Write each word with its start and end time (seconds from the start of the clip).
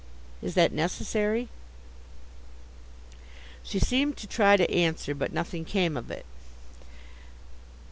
Is 0.41 0.55
that 0.55 0.71
necessary?' 0.71 1.47
She 3.61 3.77
seemed 3.77 4.17
to 4.17 4.25
try 4.25 4.57
to 4.57 4.67
answer, 4.71 5.13
but 5.13 5.31
nothing 5.31 5.63
came 5.63 5.95
of 5.95 6.09
it. 6.09 6.25